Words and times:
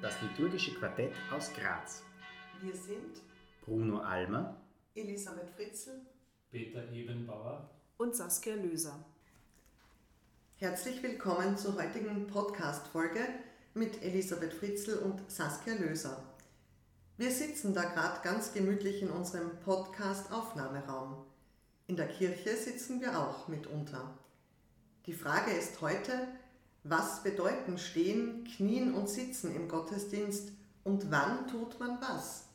das 0.00 0.14
liturgische 0.22 0.74
Quartett 0.74 1.12
aus 1.32 1.52
Graz. 1.54 2.02
Wir 2.62 2.74
sind 2.74 3.20
Bruno 3.64 3.98
Almer, 3.98 4.60
Elisabeth 4.94 5.50
Fritzl, 5.50 6.02
Peter 6.50 6.88
Ebenbauer 6.92 7.68
und 7.96 8.14
Saskia 8.14 8.54
Löser. 8.54 9.04
Herzlich 10.56 11.02
willkommen 11.02 11.56
zur 11.56 11.74
heutigen 11.74 12.28
Podcast-Folge 12.28 13.20
mit 13.74 14.00
Elisabeth 14.02 14.54
Fritzl 14.54 14.98
und 14.98 15.28
Saskia 15.28 15.74
Löser. 15.74 16.22
Wir 17.16 17.32
sitzen 17.32 17.74
da 17.74 17.82
gerade 17.82 18.20
ganz 18.22 18.52
gemütlich 18.52 19.02
in 19.02 19.10
unserem 19.10 19.58
Podcast-Aufnahmeraum. 19.64 21.24
In 21.88 21.96
der 21.96 22.08
Kirche 22.08 22.56
sitzen 22.56 23.00
wir 23.00 23.18
auch 23.18 23.48
mitunter. 23.48 24.16
Die 25.06 25.14
Frage 25.14 25.50
ist 25.50 25.80
heute, 25.80 26.28
was 26.88 27.22
bedeuten 27.22 27.78
Stehen, 27.78 28.44
Knien 28.44 28.94
und 28.94 29.08
Sitzen 29.08 29.54
im 29.54 29.68
Gottesdienst 29.68 30.52
und 30.84 31.10
wann 31.10 31.46
tut 31.46 31.78
man 31.78 32.00
was? 32.00 32.46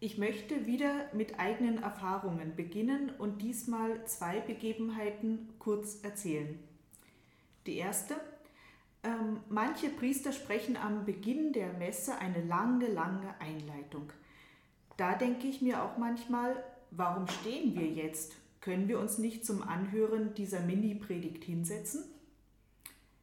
Ich 0.00 0.18
möchte 0.18 0.66
wieder 0.66 1.06
mit 1.12 1.38
eigenen 1.38 1.82
Erfahrungen 1.82 2.56
beginnen 2.56 3.12
und 3.18 3.40
diesmal 3.40 4.04
zwei 4.04 4.40
Begebenheiten 4.40 5.48
kurz 5.58 6.02
erzählen. 6.02 6.58
Die 7.66 7.76
erste, 7.76 8.16
ähm, 9.04 9.40
manche 9.48 9.88
Priester 9.88 10.32
sprechen 10.32 10.76
am 10.76 11.04
Beginn 11.04 11.52
der 11.52 11.72
Messe 11.74 12.18
eine 12.18 12.44
lange, 12.44 12.88
lange 12.88 13.40
Einleitung. 13.40 14.12
Da 14.96 15.14
denke 15.14 15.46
ich 15.46 15.62
mir 15.62 15.82
auch 15.84 15.96
manchmal, 15.98 16.62
warum 16.90 17.28
stehen 17.28 17.76
wir 17.76 17.86
jetzt? 17.86 18.32
Können 18.60 18.88
wir 18.88 18.98
uns 18.98 19.18
nicht 19.18 19.46
zum 19.46 19.62
Anhören 19.62 20.34
dieser 20.34 20.60
Mini-Predigt 20.60 21.44
hinsetzen? 21.44 22.04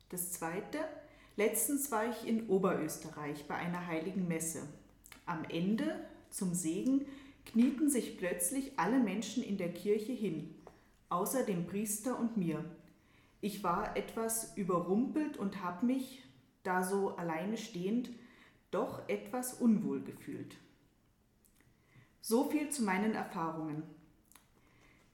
Das 0.09 0.31
zweite, 0.31 0.79
letztens 1.35 1.91
war 1.91 2.09
ich 2.09 2.27
in 2.27 2.47
Oberösterreich 2.47 3.47
bei 3.47 3.55
einer 3.55 3.85
heiligen 3.85 4.27
Messe. 4.27 4.63
Am 5.25 5.45
Ende, 5.45 6.03
zum 6.31 6.53
Segen, 6.53 7.05
knieten 7.45 7.89
sich 7.89 8.17
plötzlich 8.17 8.73
alle 8.77 8.99
Menschen 8.99 9.43
in 9.43 9.57
der 9.57 9.71
Kirche 9.71 10.11
hin, 10.11 10.55
außer 11.09 11.43
dem 11.43 11.67
Priester 11.67 12.19
und 12.19 12.37
mir. 12.37 12.63
Ich 13.41 13.63
war 13.63 13.95
etwas 13.95 14.57
überrumpelt 14.57 15.37
und 15.37 15.63
habe 15.63 15.85
mich, 15.85 16.23
da 16.63 16.83
so 16.83 17.15
alleine 17.15 17.57
stehend, 17.57 18.09
doch 18.71 19.07
etwas 19.07 19.53
unwohl 19.53 20.01
gefühlt. 20.01 20.57
So 22.21 22.49
viel 22.49 22.69
zu 22.69 22.83
meinen 22.83 23.13
Erfahrungen. 23.13 23.83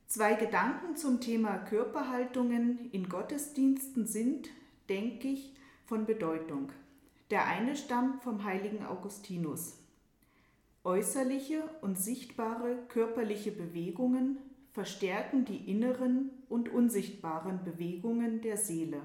Zwei 0.08 0.34
Gedanken 0.34 0.96
zum 0.96 1.22
Thema 1.22 1.58
Körperhaltungen 1.58 2.90
in 2.92 3.10
Gottesdiensten 3.10 4.06
sind, 4.08 4.50
denke 4.90 5.28
ich, 5.28 5.56
von 5.86 6.06
Bedeutung. 6.06 6.72
Der 7.30 7.48
eine 7.48 7.76
stammt 7.76 8.24
vom 8.24 8.44
heiligen 8.44 8.86
Augustinus. 8.86 9.80
Äußerliche 10.84 11.64
und 11.82 11.98
sichtbare 11.98 12.78
körperliche 12.90 13.52
Bewegungen 13.52 14.38
verstärken 14.72 15.46
die 15.46 15.70
inneren 15.70 16.30
und 16.50 16.70
unsichtbaren 16.70 17.64
Bewegungen 17.64 18.42
der 18.42 18.58
Seele. 18.58 19.02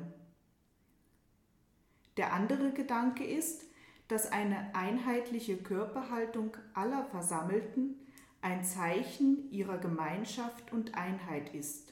Der 2.17 2.33
andere 2.33 2.73
Gedanke 2.73 3.25
ist, 3.25 3.64
dass 4.08 4.31
eine 4.31 4.75
einheitliche 4.75 5.56
Körperhaltung 5.56 6.56
aller 6.75 7.05
Versammelten 7.06 7.95
ein 8.42 8.64
Zeichen 8.64 9.51
ihrer 9.51 9.78
Gemeinschaft 9.78 10.73
und 10.73 10.97
Einheit 10.97 11.55
ist 11.55 11.89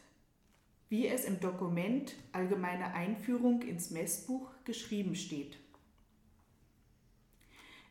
wie 0.89 1.07
es 1.07 1.25
im 1.25 1.41
Dokument 1.41 2.15
Allgemeine 2.33 2.95
Einführung 2.95 3.63
ins 3.63 3.91
Messbuch 3.91 4.51
geschrieben 4.65 5.15
steht. 5.15 5.59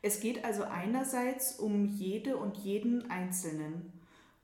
Es 0.01 0.19
geht 0.19 0.45
also 0.45 0.63
einerseits 0.63 1.59
um 1.59 1.85
jede 1.85 2.37
und 2.37 2.57
jeden 2.57 3.09
Einzelnen 3.09 3.91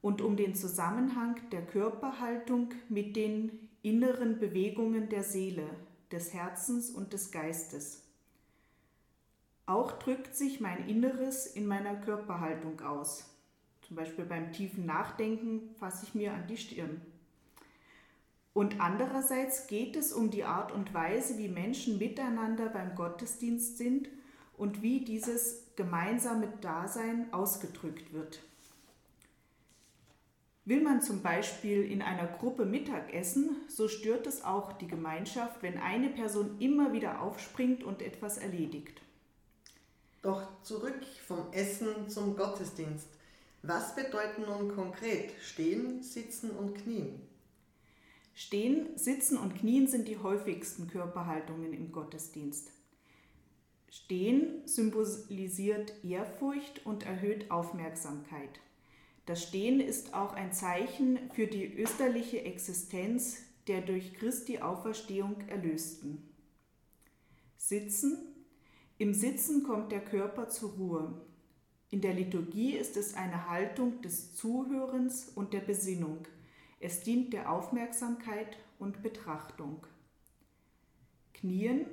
und 0.01 0.21
um 0.21 0.35
den 0.35 0.55
Zusammenhang 0.55 1.39
der 1.51 1.65
Körperhaltung 1.65 2.73
mit 2.89 3.15
den 3.15 3.69
inneren 3.81 4.39
Bewegungen 4.39 5.09
der 5.09 5.23
Seele, 5.23 5.69
des 6.11 6.33
Herzens 6.33 6.89
und 6.89 7.13
des 7.13 7.31
Geistes. 7.31 8.03
Auch 9.65 9.93
drückt 9.93 10.35
sich 10.35 10.59
mein 10.59 10.87
Inneres 10.89 11.47
in 11.47 11.65
meiner 11.65 11.95
Körperhaltung 11.95 12.81
aus. 12.81 13.29
Zum 13.87 13.95
Beispiel 13.95 14.25
beim 14.25 14.51
tiefen 14.51 14.85
Nachdenken 14.85 15.73
fasse 15.75 16.05
ich 16.05 16.15
mir 16.15 16.33
an 16.33 16.47
die 16.47 16.57
Stirn. 16.57 17.01
Und 18.53 18.79
andererseits 18.79 19.67
geht 19.67 19.95
es 19.95 20.13
um 20.13 20.29
die 20.29 20.43
Art 20.43 20.71
und 20.71 20.93
Weise, 20.93 21.37
wie 21.37 21.47
Menschen 21.47 21.97
miteinander 21.97 22.69
beim 22.69 22.95
Gottesdienst 22.95 23.77
sind 23.77 24.09
und 24.57 24.81
wie 24.83 25.03
dieses 25.03 25.63
gemeinsame 25.75 26.47
Dasein 26.61 27.33
ausgedrückt 27.33 28.13
wird. 28.13 28.39
Will 30.65 30.81
man 30.81 31.01
zum 31.01 31.21
Beispiel 31.21 31.83
in 31.83 32.01
einer 32.01 32.27
Gruppe 32.27 32.63
Mittag 32.63 33.13
essen, 33.13 33.57
so 33.67 33.89
stört 33.89 34.27
es 34.27 34.45
auch 34.45 34.71
die 34.73 34.87
Gemeinschaft, 34.87 35.61
wenn 35.61 35.77
eine 35.77 36.09
Person 36.09 36.55
immer 36.59 36.93
wieder 36.93 37.21
aufspringt 37.21 37.83
und 37.83 38.01
etwas 38.01 38.37
erledigt. 38.37 39.01
Doch 40.21 40.47
zurück 40.61 41.03
vom 41.27 41.51
Essen 41.51 42.07
zum 42.07 42.37
Gottesdienst. 42.37 43.07
Was 43.61 43.93
bedeuten 43.95 44.43
nun 44.43 44.73
konkret 44.73 45.33
Stehen, 45.41 46.01
Sitzen 46.01 46.51
und 46.51 46.75
Knien? 46.75 47.21
Stehen, 48.35 48.97
Sitzen 48.97 49.37
und 49.37 49.55
Knien 49.55 49.87
sind 49.87 50.07
die 50.07 50.17
häufigsten 50.17 50.87
Körperhaltungen 50.87 51.71
im 51.71 51.91
Gottesdienst. 51.91 52.71
Stehen 53.91 54.65
symbolisiert 54.65 55.93
Ehrfurcht 56.03 56.83
und 56.83 57.05
erhöht 57.05 57.51
Aufmerksamkeit. 57.51 58.59
Das 59.27 59.43
Stehen 59.43 59.79
ist 59.79 60.15
auch 60.15 60.33
ein 60.33 60.51
Zeichen 60.51 61.19
für 61.33 61.45
die 61.45 61.75
österliche 61.75 62.43
Existenz 62.43 63.37
der 63.67 63.81
durch 63.81 64.13
Christi 64.15 64.59
Auferstehung 64.59 65.35
Erlösten. 65.47 66.27
Sitzen. 67.55 68.17
Im 68.97 69.13
Sitzen 69.13 69.63
kommt 69.63 69.91
der 69.91 70.03
Körper 70.03 70.49
zur 70.49 70.71
Ruhe. 70.71 71.21
In 71.91 72.01
der 72.01 72.13
Liturgie 72.13 72.75
ist 72.75 72.97
es 72.97 73.13
eine 73.13 73.47
Haltung 73.47 74.01
des 74.01 74.35
Zuhörens 74.35 75.29
und 75.35 75.53
der 75.53 75.61
Besinnung– 75.61 76.27
es 76.83 76.99
dient 76.99 77.31
der 77.31 77.49
Aufmerksamkeit 77.49 78.57
und 78.77 79.01
Betrachtung. 79.01 79.87
Knien, 81.33 81.85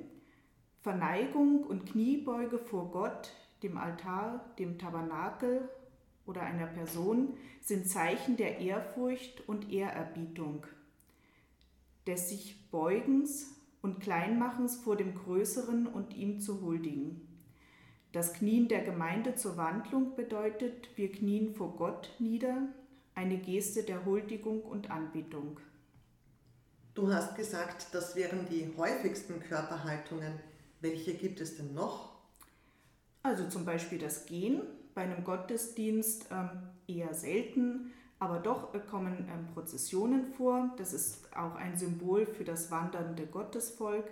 Verneigung 0.81 1.63
und 1.63 1.85
Kniebeuge 1.85 2.59
vor 2.59 2.91
Gott, 2.91 3.31
dem 3.63 3.77
Altar, 3.77 4.43
dem 4.59 4.77
Tabernakel 4.77 5.69
oder 6.25 6.41
einer 6.41 6.67
Person 6.67 7.37
sind 7.61 7.87
Zeichen 7.87 8.35
der 8.35 8.59
Ehrfurcht 8.59 9.47
und 9.47 9.71
Ehrerbietung, 9.71 10.65
des 12.05 12.27
sich 12.29 12.69
Beugens 12.69 13.55
und 13.81 14.01
Kleinmachens 14.01 14.75
vor 14.75 14.97
dem 14.97 15.15
Größeren 15.15 15.87
und 15.87 16.13
ihm 16.15 16.41
zu 16.41 16.61
huldigen. 16.61 17.21
Das 18.11 18.33
Knien 18.33 18.67
der 18.67 18.83
Gemeinde 18.83 19.35
zur 19.35 19.55
Wandlung 19.55 20.17
bedeutet, 20.17 20.89
wir 20.97 21.09
knien 21.13 21.53
vor 21.55 21.77
Gott 21.77 22.09
nieder, 22.19 22.67
eine 23.15 23.37
Geste 23.37 23.83
der 23.83 24.05
Huldigung 24.05 24.61
und 24.61 24.89
Anbetung. 24.89 25.59
Du 26.93 27.13
hast 27.13 27.35
gesagt, 27.35 27.87
das 27.93 28.15
wären 28.15 28.47
die 28.49 28.73
häufigsten 28.77 29.39
Körperhaltungen. 29.39 30.33
Welche 30.81 31.13
gibt 31.13 31.39
es 31.39 31.55
denn 31.55 31.73
noch? 31.73 32.11
Also 33.23 33.47
zum 33.47 33.65
Beispiel 33.65 33.99
das 33.99 34.25
Gehen, 34.25 34.61
bei 34.93 35.03
einem 35.03 35.23
Gottesdienst 35.23 36.25
ähm, 36.31 36.49
eher 36.87 37.13
selten, 37.13 37.93
aber 38.19 38.39
doch 38.39 38.73
kommen 38.89 39.27
ähm, 39.31 39.47
Prozessionen 39.53 40.33
vor. 40.33 40.73
Das 40.77 40.93
ist 40.93 41.35
auch 41.35 41.55
ein 41.55 41.77
Symbol 41.77 42.25
für 42.25 42.43
das 42.43 42.71
wandernde 42.71 43.25
Gottesvolk. 43.25 44.05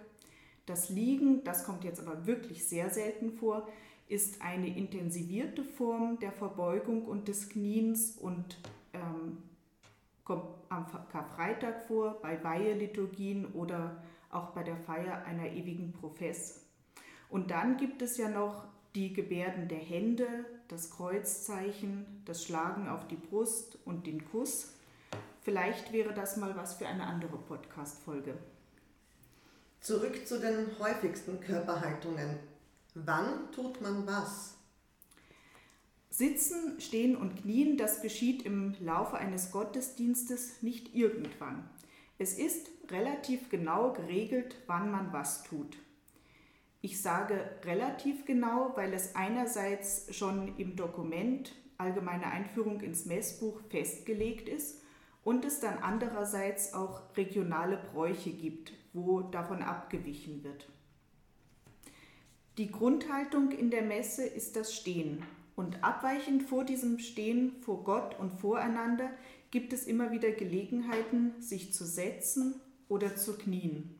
Das 0.65 0.89
Liegen, 0.89 1.43
das 1.43 1.65
kommt 1.65 1.83
jetzt 1.83 1.99
aber 1.99 2.27
wirklich 2.27 2.67
sehr 2.67 2.89
selten 2.91 3.31
vor, 3.31 3.67
ist 4.07 4.41
eine 4.41 4.75
intensivierte 4.75 5.63
Form 5.63 6.17
der 6.19 6.31
Verbeugung 6.31 7.05
und 7.05 7.27
des 7.27 7.49
Kniens 7.49 8.17
und 8.17 8.57
am 10.79 11.07
Karfreitag 11.11 11.87
vor, 11.87 12.19
bei 12.21 12.43
Weiheliturgien 12.43 13.45
oder 13.53 14.03
auch 14.29 14.51
bei 14.51 14.63
der 14.63 14.77
Feier 14.77 15.23
einer 15.25 15.47
ewigen 15.47 15.91
Profess. 15.93 16.65
Und 17.29 17.51
dann 17.51 17.77
gibt 17.77 18.01
es 18.01 18.17
ja 18.17 18.29
noch 18.29 18.65
die 18.95 19.13
Gebärden 19.13 19.67
der 19.67 19.79
Hände, 19.79 20.27
das 20.67 20.91
Kreuzzeichen, 20.91 22.23
das 22.25 22.43
Schlagen 22.43 22.87
auf 22.87 23.07
die 23.07 23.15
Brust 23.15 23.77
und 23.85 24.07
den 24.07 24.29
Kuss. 24.29 24.73
Vielleicht 25.41 25.93
wäre 25.93 26.13
das 26.13 26.37
mal 26.37 26.55
was 26.55 26.75
für 26.75 26.87
eine 26.87 27.05
andere 27.05 27.37
Podcast-Folge. 27.37 28.37
Zurück 29.79 30.27
zu 30.27 30.39
den 30.39 30.77
häufigsten 30.79 31.39
Körperhaltungen. 31.39 32.37
Wann 32.95 33.51
tut 33.51 33.81
man 33.81 34.05
was? 34.05 34.58
Sitzen, 36.09 36.79
Stehen 36.79 37.15
und 37.15 37.41
Knien, 37.41 37.77
das 37.77 38.01
geschieht 38.01 38.41
im 38.43 38.75
Laufe 38.79 39.17
eines 39.17 39.51
Gottesdienstes 39.51 40.61
nicht 40.63 40.95
irgendwann. 40.95 41.69
Es 42.17 42.37
ist 42.37 42.69
relativ 42.89 43.49
genau 43.49 43.93
geregelt, 43.93 44.55
wann 44.67 44.91
man 44.91 45.13
was 45.13 45.43
tut. 45.43 45.77
Ich 46.81 47.01
sage 47.01 47.49
relativ 47.63 48.25
genau, 48.25 48.71
weil 48.75 48.93
es 48.93 49.15
einerseits 49.15 50.13
schon 50.15 50.57
im 50.57 50.75
Dokument 50.75 51.53
Allgemeine 51.77 52.25
Einführung 52.25 52.81
ins 52.81 53.05
Messbuch 53.05 53.61
festgelegt 53.69 54.49
ist 54.49 54.81
und 55.23 55.45
es 55.45 55.61
dann 55.61 55.77
andererseits 55.77 56.73
auch 56.73 57.03
regionale 57.15 57.77
Bräuche 57.77 58.31
gibt, 58.31 58.73
wo 58.91 59.21
davon 59.21 59.61
abgewichen 59.61 60.43
wird. 60.43 60.67
Die 62.57 62.69
Grundhaltung 62.69 63.51
in 63.51 63.71
der 63.71 63.83
Messe 63.83 64.25
ist 64.25 64.57
das 64.57 64.75
Stehen. 64.75 65.23
Und 65.59 65.83
abweichend 65.83 66.43
vor 66.43 66.63
diesem 66.63 66.99
Stehen 66.99 67.51
vor 67.63 67.83
Gott 67.83 68.17
und 68.17 68.31
voreinander 68.31 69.09
gibt 69.51 69.73
es 69.73 69.87
immer 69.87 70.09
wieder 70.09 70.31
Gelegenheiten, 70.31 71.33
sich 71.41 71.73
zu 71.73 71.83
setzen 71.83 72.61
oder 72.87 73.17
zu 73.17 73.37
knien. 73.37 73.93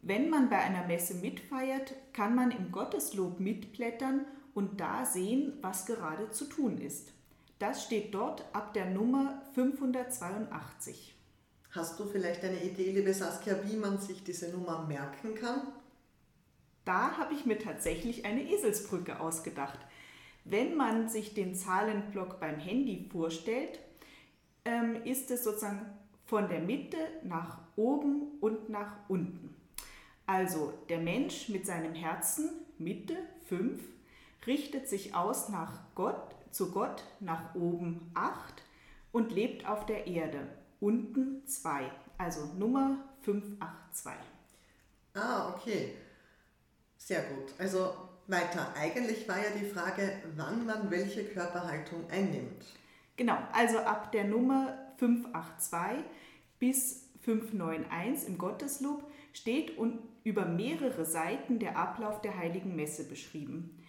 Wenn 0.00 0.30
man 0.30 0.48
bei 0.48 0.58
einer 0.58 0.86
Messe 0.86 1.14
mitfeiert, 1.14 1.92
kann 2.12 2.36
man 2.36 2.52
im 2.52 2.70
Gotteslob 2.70 3.40
mitblättern 3.40 4.26
und 4.54 4.80
da 4.80 5.04
sehen, 5.04 5.54
was 5.60 5.86
gerade 5.86 6.30
zu 6.30 6.44
tun 6.44 6.78
ist. 6.78 7.10
Das 7.58 7.82
steht 7.82 8.14
dort 8.14 8.44
ab 8.52 8.74
der 8.74 8.90
Nummer 8.90 9.42
582. 9.56 11.16
Hast 11.72 11.98
du 11.98 12.04
vielleicht 12.06 12.44
eine 12.44 12.62
Idee, 12.62 12.92
liebe 12.92 13.12
Saskia, 13.12 13.56
wie 13.64 13.76
man 13.76 13.98
sich 13.98 14.22
diese 14.22 14.50
Nummer 14.50 14.86
merken 14.86 15.34
kann? 15.34 15.62
Da 16.84 17.18
habe 17.18 17.34
ich 17.34 17.44
mir 17.44 17.58
tatsächlich 17.58 18.24
eine 18.24 18.48
Eselsbrücke 18.48 19.18
ausgedacht. 19.18 19.80
Wenn 20.50 20.76
man 20.76 21.10
sich 21.10 21.34
den 21.34 21.54
Zahlenblock 21.54 22.40
beim 22.40 22.58
Handy 22.58 23.06
vorstellt, 23.12 23.80
ähm, 24.64 25.02
ist 25.04 25.30
es 25.30 25.44
sozusagen 25.44 25.84
von 26.24 26.48
der 26.48 26.60
Mitte 26.60 26.96
nach 27.22 27.60
oben 27.76 28.38
und 28.40 28.70
nach 28.70 28.96
unten. 29.08 29.54
Also 30.24 30.72
der 30.88 31.00
Mensch 31.00 31.50
mit 31.50 31.66
seinem 31.66 31.94
Herzen, 31.94 32.50
Mitte 32.78 33.16
5, 33.48 33.82
richtet 34.46 34.88
sich 34.88 35.14
aus 35.14 35.50
nach 35.50 35.80
Gott, 35.94 36.34
zu 36.50 36.70
Gott 36.70 37.02
nach 37.20 37.54
oben 37.54 38.10
8 38.14 38.62
und 39.12 39.32
lebt 39.32 39.68
auf 39.68 39.84
der 39.84 40.06
Erde, 40.06 40.48
unten 40.80 41.46
2, 41.46 41.90
also 42.16 42.46
Nummer 42.58 43.04
582. 43.20 44.12
Ah, 45.12 45.54
okay. 45.54 45.94
Sehr 46.96 47.22
gut. 47.24 47.52
Also 47.58 47.92
weiter. 48.28 48.74
Eigentlich 48.76 49.28
war 49.28 49.38
ja 49.38 49.50
die 49.58 49.66
Frage, 49.66 50.12
wann 50.36 50.66
man 50.66 50.90
welche 50.90 51.24
Körperhaltung 51.24 52.08
einnimmt. 52.10 52.64
Genau, 53.16 53.36
also 53.52 53.78
ab 53.78 54.12
der 54.12 54.24
Nummer 54.24 54.78
582 54.98 56.04
bis 56.58 57.08
591 57.22 58.28
im 58.28 58.38
Gotteslob 58.38 59.10
steht 59.32 59.76
und 59.76 59.98
über 60.24 60.44
mehrere 60.44 61.04
Seiten 61.04 61.58
der 61.58 61.76
Ablauf 61.76 62.20
der 62.20 62.36
heiligen 62.36 62.76
Messe 62.76 63.04
beschrieben. 63.04 63.82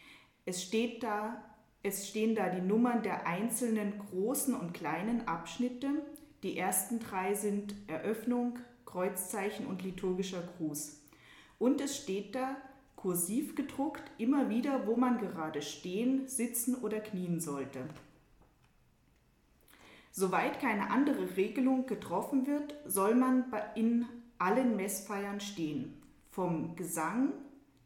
Es, 0.46 0.64
steht 0.64 1.04
da, 1.04 1.44
es 1.84 2.08
stehen 2.08 2.36
da 2.36 2.50
die 2.50 2.62
Nummern 2.62 3.04
der 3.04 3.28
einzelnen 3.28 4.00
großen 4.10 4.56
und 4.56 4.74
kleinen 4.74 5.28
Abschnitte. 5.28 5.90
Die 6.44 6.58
ersten 6.58 7.00
drei 7.00 7.34
sind 7.34 7.76
Eröffnung, 7.88 8.58
Kreuzzeichen 8.86 9.68
und 9.68 9.84
liturgischer 9.84 10.42
Gruß. 10.58 11.02
Und 11.60 11.82
es 11.82 11.98
steht 11.98 12.36
da 12.36 12.56
kursiv 13.00 13.56
gedruckt, 13.56 14.04
immer 14.18 14.50
wieder, 14.50 14.86
wo 14.86 14.98
man 14.98 15.20
gerade 15.20 15.62
stehen, 15.62 16.28
sitzen 16.28 16.76
oder 16.76 17.00
knien 17.00 17.40
sollte. 17.40 17.80
Soweit 20.12 20.60
keine 20.60 20.92
andere 20.92 21.38
Regelung 21.38 21.86
getroffen 21.86 22.46
wird, 22.46 22.76
soll 22.86 23.16
man 23.16 23.46
in 23.76 24.06
allen 24.38 24.76
Messfeiern 24.76 25.40
stehen, 25.40 25.94
vom 26.30 26.76
Gesang 26.76 27.32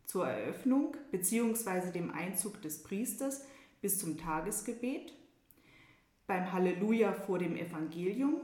zur 0.06 0.28
Eröffnung 0.28 0.98
bzw. 1.12 1.92
dem 1.92 2.10
Einzug 2.10 2.60
des 2.64 2.82
Priesters 2.82 3.46
bis 3.82 4.00
zum 4.00 4.18
Tagesgebet, 4.18 5.14
beim 6.26 6.52
Halleluja 6.52 7.14
vor 7.14 7.38
dem 7.38 7.56
Evangelium, 7.56 8.38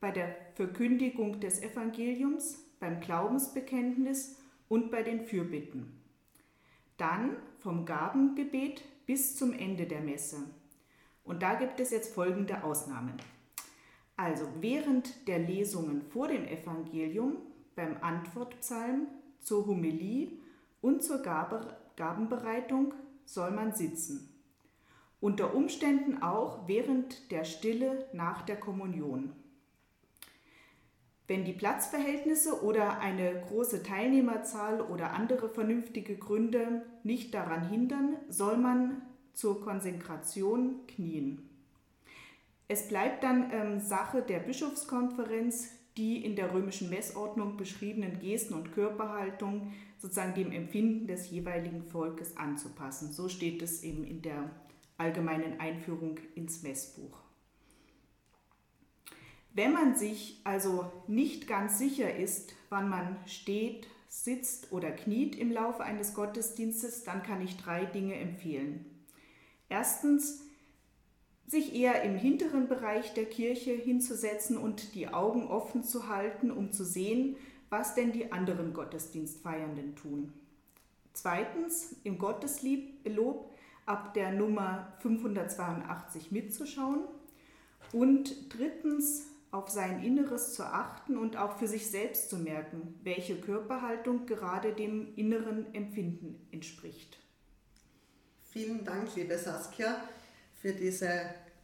bei 0.00 0.10
der 0.10 0.36
Verkündigung 0.54 1.40
des 1.40 1.62
Evangeliums, 1.62 2.58
beim 2.78 3.00
Glaubensbekenntnis 3.00 4.36
und 4.68 4.90
bei 4.90 5.02
den 5.02 5.24
Fürbitten. 5.24 5.99
Dann 7.00 7.36
vom 7.60 7.86
Gabengebet 7.86 8.82
bis 9.06 9.34
zum 9.34 9.54
Ende 9.54 9.86
der 9.86 10.02
Messe. 10.02 10.36
Und 11.24 11.42
da 11.42 11.54
gibt 11.54 11.80
es 11.80 11.90
jetzt 11.90 12.14
folgende 12.14 12.62
Ausnahmen. 12.62 13.14
Also 14.18 14.46
während 14.60 15.26
der 15.26 15.38
Lesungen 15.38 16.02
vor 16.02 16.28
dem 16.28 16.46
Evangelium, 16.46 17.38
beim 17.74 17.96
Antwortpsalm, 18.02 19.06
zur 19.40 19.66
Homilie 19.66 20.28
und 20.82 21.02
zur 21.02 21.22
Gabe, 21.22 21.74
Gabenbereitung 21.96 22.92
soll 23.24 23.50
man 23.50 23.72
sitzen. 23.72 24.28
Unter 25.22 25.54
Umständen 25.54 26.22
auch 26.22 26.68
während 26.68 27.30
der 27.30 27.44
Stille 27.44 28.10
nach 28.12 28.42
der 28.42 28.60
Kommunion. 28.60 29.32
Wenn 31.30 31.44
die 31.44 31.52
Platzverhältnisse 31.52 32.64
oder 32.64 32.98
eine 32.98 33.44
große 33.46 33.84
Teilnehmerzahl 33.84 34.80
oder 34.80 35.12
andere 35.12 35.48
vernünftige 35.48 36.16
Gründe 36.16 36.82
nicht 37.04 37.34
daran 37.34 37.68
hindern, 37.68 38.16
soll 38.28 38.56
man 38.56 39.02
zur 39.32 39.60
Konsekration 39.60 40.84
knien. 40.88 41.48
Es 42.66 42.88
bleibt 42.88 43.22
dann 43.22 43.48
ähm, 43.52 43.78
Sache 43.78 44.22
der 44.22 44.40
Bischofskonferenz, 44.40 45.68
die 45.96 46.24
in 46.24 46.34
der 46.34 46.52
römischen 46.52 46.90
Messordnung 46.90 47.56
beschriebenen 47.56 48.18
Gesten 48.18 48.54
und 48.54 48.72
Körperhaltung 48.72 49.72
sozusagen 49.98 50.34
dem 50.34 50.50
Empfinden 50.50 51.06
des 51.06 51.30
jeweiligen 51.30 51.84
Volkes 51.84 52.36
anzupassen. 52.38 53.12
So 53.12 53.28
steht 53.28 53.62
es 53.62 53.84
eben 53.84 54.02
in 54.02 54.20
der 54.20 54.50
allgemeinen 54.98 55.60
Einführung 55.60 56.18
ins 56.34 56.64
Messbuch. 56.64 57.29
Wenn 59.52 59.72
man 59.72 59.96
sich 59.96 60.40
also 60.44 60.90
nicht 61.06 61.48
ganz 61.48 61.78
sicher 61.78 62.14
ist, 62.14 62.54
wann 62.68 62.88
man 62.88 63.16
steht, 63.26 63.88
sitzt 64.08 64.72
oder 64.72 64.90
kniet 64.90 65.36
im 65.36 65.50
Laufe 65.52 65.82
eines 65.82 66.14
Gottesdienstes, 66.14 67.04
dann 67.04 67.22
kann 67.22 67.40
ich 67.40 67.56
drei 67.56 67.84
Dinge 67.84 68.14
empfehlen. 68.14 68.84
Erstens, 69.68 70.42
sich 71.46 71.74
eher 71.74 72.02
im 72.02 72.16
hinteren 72.16 72.68
Bereich 72.68 73.12
der 73.14 73.24
Kirche 73.24 73.72
hinzusetzen 73.72 74.56
und 74.56 74.94
die 74.94 75.08
Augen 75.08 75.48
offen 75.48 75.82
zu 75.82 76.08
halten, 76.08 76.52
um 76.52 76.72
zu 76.72 76.84
sehen, 76.84 77.36
was 77.70 77.94
denn 77.94 78.12
die 78.12 78.30
anderen 78.30 78.72
Gottesdienstfeiernden 78.72 79.96
tun. 79.96 80.32
Zweitens, 81.12 81.96
im 82.04 82.18
Gotteslob 82.18 83.50
ab 83.86 84.14
der 84.14 84.32
Nummer 84.32 84.92
582 85.00 86.30
mitzuschauen. 86.30 87.00
Und 87.92 88.54
drittens, 88.56 89.26
auf 89.50 89.68
sein 89.68 90.02
Inneres 90.02 90.54
zu 90.54 90.64
achten 90.64 91.16
und 91.16 91.36
auch 91.36 91.58
für 91.58 91.66
sich 91.66 91.90
selbst 91.90 92.30
zu 92.30 92.36
merken, 92.36 92.98
welche 93.02 93.40
Körperhaltung 93.40 94.26
gerade 94.26 94.72
dem 94.72 95.14
inneren 95.16 95.74
Empfinden 95.74 96.46
entspricht. 96.52 97.18
Vielen 98.44 98.84
Dank, 98.84 99.14
liebe 99.16 99.36
Saskia, 99.36 100.02
für 100.60 100.72
diese 100.72 101.08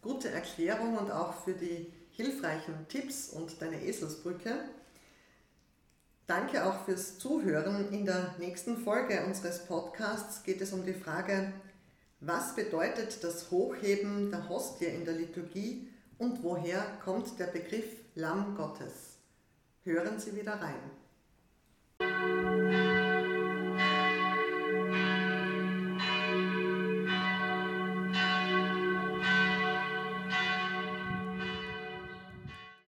gute 0.03 0.31
Erklärung 0.31 0.97
und 0.97 1.11
auch 1.11 1.35
für 1.45 1.53
die 1.53 1.93
hilfreichen 2.13 2.87
Tipps 2.89 3.31
und 3.31 3.61
deine 3.61 3.83
Eselsbrücke. 3.83 4.55
Danke 6.27 6.65
auch 6.65 6.85
fürs 6.85 7.19
Zuhören. 7.19 7.93
In 7.93 8.05
der 8.05 8.35
nächsten 8.39 8.79
Folge 8.79 9.25
unseres 9.27 9.65
Podcasts 9.67 10.43
geht 10.43 10.61
es 10.61 10.73
um 10.73 10.85
die 10.85 10.95
Frage, 10.95 11.53
was 12.21 12.57
bedeutet 12.57 13.23
das 13.23 13.51
Hochheben 13.51 14.31
der 14.31 14.49
Hostie 14.49 14.87
in 14.87 15.05
der 15.05 15.15
Liturgie 15.15 15.89
und 16.19 16.43
woher 16.43 16.81
kommt 17.05 17.39
der 17.39 17.47
Begriff 17.47 17.97
Lamm 18.15 18.57
Gottes? 18.57 19.19
Hören 19.83 20.19
Sie 20.19 20.35
wieder 20.35 20.61
rein. 20.61 22.56